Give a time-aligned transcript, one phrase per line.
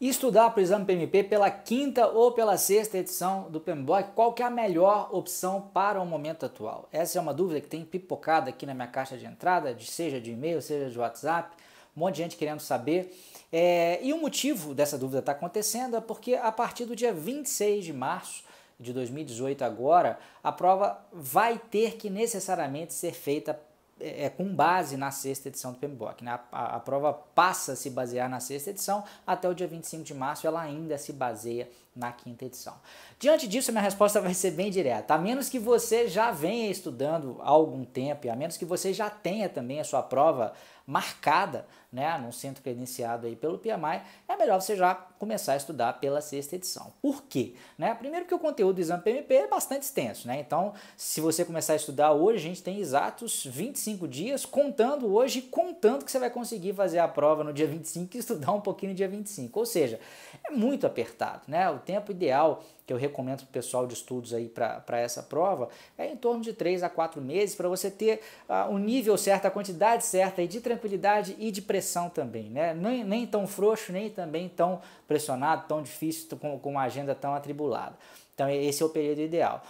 [0.00, 4.32] E estudar para o exame PMP pela quinta ou pela sexta edição do PMBOK, qual
[4.32, 6.88] que é a melhor opção para o momento atual?
[6.90, 10.30] Essa é uma dúvida que tem pipocado aqui na minha caixa de entrada, seja de
[10.30, 11.54] e-mail, seja de WhatsApp,
[11.94, 13.14] um monte de gente querendo saber.
[13.52, 17.12] É, e o motivo dessa dúvida estar tá acontecendo é porque a partir do dia
[17.12, 18.42] 26 de março
[18.78, 23.60] de 2018 agora, a prova vai ter que necessariamente ser feita
[24.00, 26.24] é, é, com base na sexta edição do PMBOK.
[26.24, 26.32] Né?
[26.32, 30.02] A, a, a, prova passa a se basear na sexta edição, até o dia 25
[30.02, 32.74] de março ela ainda se baseia na quinta edição.
[33.18, 35.14] Diante disso, minha resposta vai ser bem direta.
[35.14, 38.92] A menos que você já venha estudando há algum tempo, e a menos que você
[38.92, 40.52] já tenha também a sua prova
[40.86, 46.00] marcada, né, num centro credenciado aí pelo PMI, é melhor você já começar a estudar
[46.00, 46.94] pela sexta edição.
[47.02, 47.52] Por quê?
[47.76, 47.94] Né?
[47.94, 50.40] Primeiro que o conteúdo do exame PMP é bastante extenso, né?
[50.40, 55.42] Então, se você começar a estudar hoje, a gente tem exatos 25 dias, contando hoje,
[55.42, 58.92] contando que você vai conseguir fazer a prova no dia 25 e estudar um pouquinho
[58.92, 59.58] no dia 25.
[59.58, 60.00] Ou seja,
[60.42, 61.68] é muito apertado, né?
[61.68, 65.68] O tempo ideal que eu recomendo para o pessoal de estudos aí para essa prova
[65.96, 69.46] é em torno de 3 a 4 meses para você ter uh, o nível certo,
[69.46, 72.74] a quantidade certa aí de tranquilidade e de pressão também, né?
[72.74, 77.32] Nem, nem tão frouxo, nem também tão pressionado, tão difícil, com, com uma agenda tão
[77.32, 77.96] atribulada.
[78.34, 79.62] Então, esse é o período ideal.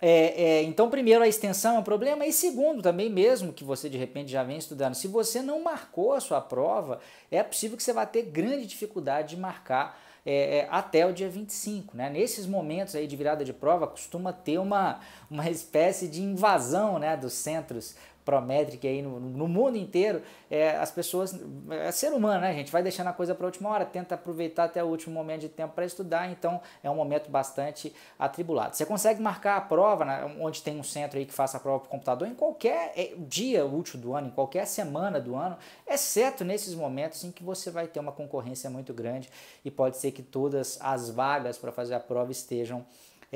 [0.00, 3.88] É, é, então, primeiro, a extensão é um problema, e segundo, também, mesmo que você
[3.88, 7.00] de repente já venha estudando, se você não marcou a sua prova,
[7.30, 11.28] é possível que você vá ter grande dificuldade de marcar é, é, até o dia
[11.28, 11.96] 25.
[11.96, 12.08] Né?
[12.08, 15.00] Nesses momentos aí de virada de prova, costuma ter uma,
[15.30, 20.90] uma espécie de invasão né, dos centros Prometric aí no, no mundo inteiro, é, as
[20.90, 21.38] pessoas,
[21.70, 22.72] é ser humano, né, gente?
[22.72, 25.48] Vai deixando a coisa para a última hora, tenta aproveitar até o último momento de
[25.48, 28.74] tempo para estudar, então é um momento bastante atribulado.
[28.74, 31.80] Você consegue marcar a prova, né, onde tem um centro aí que faça a prova
[31.80, 36.44] por computador, em qualquer é, dia útil do ano, em qualquer semana do ano, exceto
[36.44, 39.28] nesses momentos em que você vai ter uma concorrência muito grande
[39.64, 42.86] e pode ser que todas as vagas para fazer a prova estejam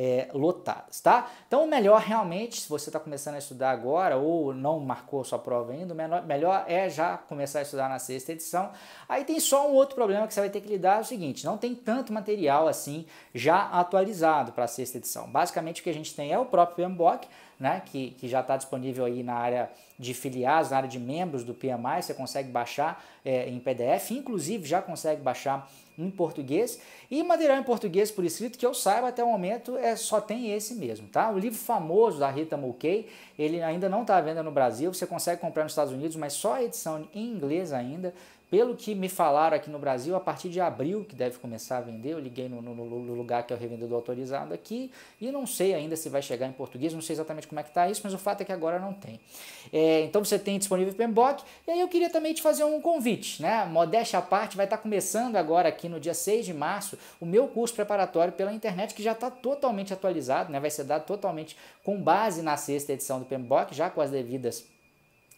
[0.01, 1.29] é, lotadas, tá?
[1.49, 5.41] Então, o melhor realmente, se você está começando a estudar agora ou não marcou sua
[5.41, 8.71] prova ainda, o melhor, é já começar a estudar na sexta edição.
[9.09, 11.45] Aí tem só um outro problema que você vai ter que lidar, é o seguinte,
[11.45, 15.29] não tem tanto material assim já atualizado para a sexta edição.
[15.29, 17.27] Basicamente, o que a gente tem é o próprio PMBOK,
[17.59, 21.43] né, que, que já está disponível aí na área de filiados, na área de membros
[21.43, 25.69] do PMI, você consegue baixar é, em PDF, inclusive já consegue baixar
[25.99, 26.79] em português.
[27.11, 30.53] E material em português por escrito, que eu saiba até o momento, é só tem
[30.53, 31.31] esse mesmo, tá?
[31.31, 35.07] O livro famoso da Rita Mulcahy, ele ainda não está à venda no Brasil, você
[35.07, 38.15] consegue comprar nos Estados Unidos, mas só a edição em inglês ainda.
[38.51, 41.81] Pelo que me falaram aqui no Brasil, a partir de abril que deve começar a
[41.83, 45.47] vender, eu liguei no, no, no, lugar que é o revendedor autorizado aqui e não
[45.47, 48.01] sei ainda se vai chegar em português, não sei exatamente como é que está isso,
[48.03, 49.21] mas o fato é que agora não tem.
[49.71, 52.81] É, então você tem disponível o PMBOK e aí eu queria também te fazer um
[52.81, 53.67] convite, né?
[53.67, 57.27] Modéstia à parte, vai estar tá começando agora aqui no dia 6 de março o
[57.27, 60.59] meu curso preparatório pela internet que já está totalmente atualizado, né?
[60.59, 61.55] Vai ser dado totalmente
[61.85, 64.65] com base na sexta edição do PMBOK, já com as devidas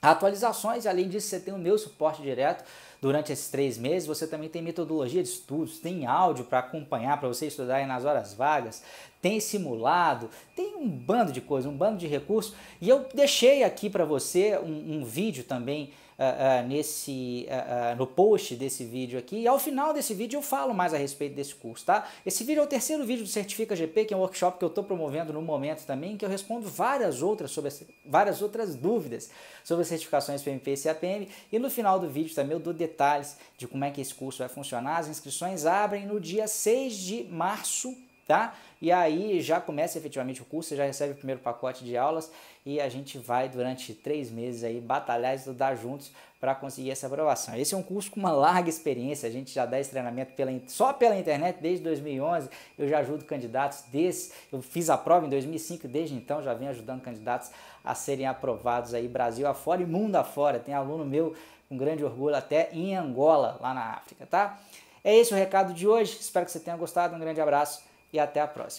[0.02, 2.64] atualizações, além disso você tem o meu suporte direto
[3.00, 4.06] durante esses três meses.
[4.06, 8.04] Você também tem metodologia de estudos, tem áudio para acompanhar, para você estudar aí nas
[8.04, 8.82] horas vagas,
[9.20, 12.54] tem simulado, tem um bando de coisas, um bando de recursos.
[12.80, 18.54] E eu deixei aqui para você um, um vídeo também uh, nesse, uh, no post
[18.54, 19.36] desse vídeo aqui.
[19.36, 22.06] E ao final desse vídeo eu falo mais a respeito desse curso, tá?
[22.24, 24.68] Esse vídeo é o terceiro vídeo do Certifica GP, que é um workshop que eu
[24.68, 27.70] estou promovendo no momento também, que eu respondo várias outras sobre
[28.04, 29.30] várias outras dúvidas
[29.64, 31.28] sobre certificações PMP e CAPM.
[31.50, 34.40] E no final do vídeo também eu dou detalhes de como é que esse curso
[34.40, 34.98] vai funcionar.
[34.98, 37.96] As inscrições abrem no dia 6 de março
[38.30, 38.54] tá?
[38.80, 42.30] E aí já começa efetivamente o curso, você já recebe o primeiro pacote de aulas
[42.64, 47.08] e a gente vai durante três meses aí batalhar e estudar juntos para conseguir essa
[47.08, 47.56] aprovação.
[47.56, 50.52] Esse é um curso com uma larga experiência, a gente já dá esse treinamento pela,
[50.68, 52.48] só pela internet desde 2011,
[52.78, 56.70] eu já ajudo candidatos desse, eu fiz a prova em 2005, desde então já venho
[56.70, 57.50] ajudando candidatos
[57.84, 61.34] a serem aprovados aí Brasil afora e mundo afora, tem aluno meu
[61.68, 64.56] com grande orgulho até em Angola, lá na África, tá?
[65.02, 68.18] É esse o recado de hoje, espero que você tenha gostado, um grande abraço e
[68.18, 68.68] até a próxima.